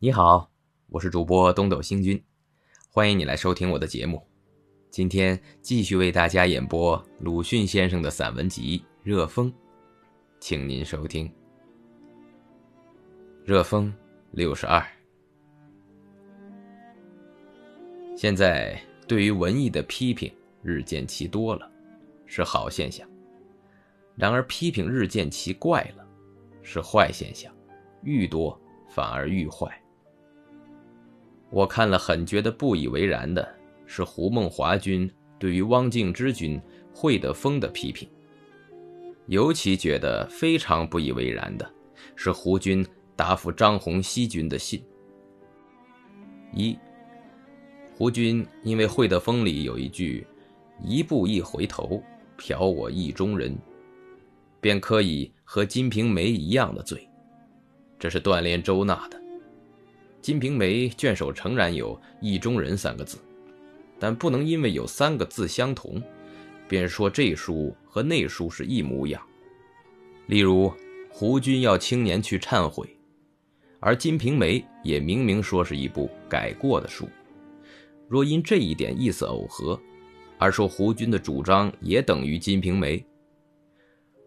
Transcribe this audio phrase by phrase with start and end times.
[0.00, 0.48] 你好，
[0.90, 2.22] 我是主播东斗星君，
[2.88, 4.24] 欢迎你来收听我的节目。
[4.92, 9.50] 今天继续为大家演播鲁迅先生的散文集《热风》，
[10.38, 11.26] 请您收听
[13.44, 13.92] 《热风》
[14.30, 14.80] 六十二。
[18.16, 21.68] 现在对于文艺的批评日渐其多了，
[22.24, 23.04] 是好现象；
[24.14, 26.06] 然而批评日渐其怪了，
[26.62, 27.52] 是坏现象，
[28.04, 28.56] 愈多
[28.88, 29.68] 反而愈坏。
[31.50, 33.46] 我看了很觉得不以为然的
[33.86, 36.60] 是胡梦华君对于汪敬之君、
[36.92, 38.08] 惠德峰的批评，
[39.26, 41.68] 尤其觉得非常不以为然的
[42.14, 44.82] 是胡军答复张弘熙君的信。
[46.52, 46.78] 一，
[47.94, 50.26] 胡军因为惠德峰里有一句
[50.84, 52.02] “一步一回头，
[52.36, 53.56] 嫖我意中人”，
[54.60, 57.08] 便可以和《金瓶梅》一样的罪，
[57.98, 59.18] 这是锻炼周纳的。
[60.28, 63.16] 《金瓶梅》卷首诚然有“意中人”三个字，
[63.98, 66.02] 但不能因为有三个字相同，
[66.68, 69.22] 便说这书和那书是一模一样。
[70.26, 70.70] 例如，
[71.08, 72.86] 胡军要青年去忏悔，
[73.80, 77.08] 而《金瓶梅》也明明说是一部改过的书。
[78.06, 79.80] 若因这一点意思耦合，
[80.36, 82.98] 而说胡军的主张也等于《金瓶梅》，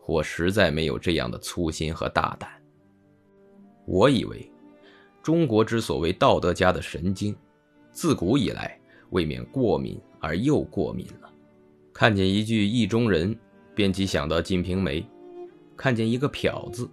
[0.07, 2.49] 我实在没有这样的粗心和大胆。
[3.85, 4.50] 我以为。
[5.23, 7.36] 中国之所谓道德家的神经，
[7.91, 8.80] 自古以来
[9.11, 11.31] 未免过敏而又过敏了。
[11.94, 13.38] 看见一句意中人，
[13.75, 15.02] 便即想到《金瓶梅》；
[15.78, 16.89] 看见一个婊子，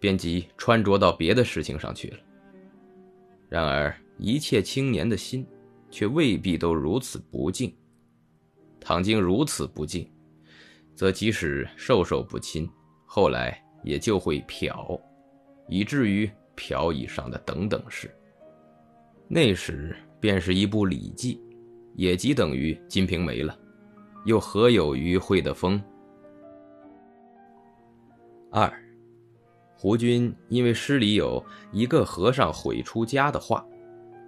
[0.00, 2.18] 便即穿着到别的事情上去了。
[3.48, 5.46] 然而，一切青年的心，
[5.90, 7.72] 却未必都如此不敬。
[8.80, 10.10] 倘经如此不敬，
[10.94, 12.68] 则即使授受不亲，
[13.06, 15.00] 后来也就会剽，
[15.68, 16.28] 以至于。
[16.60, 18.14] 瓢以上的等等事，
[19.26, 21.36] 那时便是一部《礼记》，
[21.94, 23.58] 也即等于《金瓶梅》了，
[24.26, 25.82] 又何有于会的风？
[28.50, 28.70] 二，
[29.74, 33.66] 胡军因为诗里有一个和尚毁出家的话，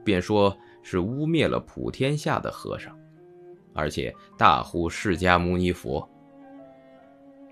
[0.02, 2.98] 便说是污蔑了普天下的和尚，
[3.74, 6.08] 而且大呼释迦牟尼佛。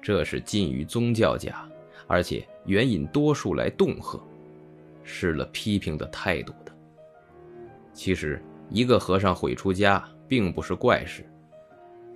[0.01, 1.69] 这是近于宗教家，
[2.07, 4.19] 而且援引多数来恫吓。
[5.03, 6.77] 失了批评的态度的。
[7.93, 11.27] 其实，一个和尚毁出家并不是怪事。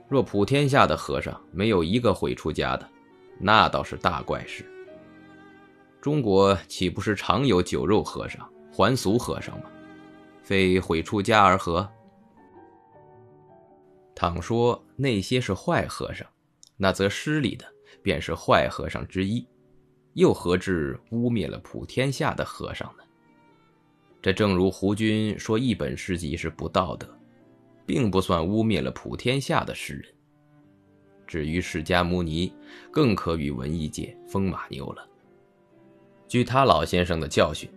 [0.09, 2.89] 若普天下的和尚没有一个毁出家的，
[3.41, 4.65] 那倒是大怪事。
[6.01, 9.71] 中国岂不是常有酒肉和尚、还俗和尚吗？
[10.43, 11.89] 非毁出家而何？
[14.15, 16.27] 倘说那些是坏和尚，
[16.77, 17.65] 那则失礼的
[18.03, 19.45] 便是坏和尚之一。
[20.15, 23.05] 又何至污蔑了普天下的和尚呢？
[24.23, 27.07] 这正如胡军说一本诗集是不道德，
[27.85, 30.15] 并不算污蔑了普天下的诗人。
[31.27, 32.53] 至于释迦牟尼，
[32.91, 35.07] 更可与文艺界风马牛了。
[36.29, 37.69] 据他老先生的教训，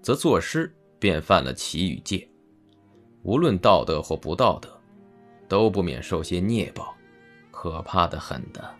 [0.00, 2.28] 则作诗便犯了奇与戒，
[3.22, 4.80] 无论道德或不道德，
[5.48, 6.94] 都不免受些孽报，
[7.50, 8.79] 可怕的很的。